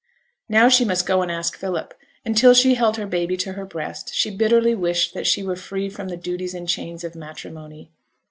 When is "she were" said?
5.27-5.55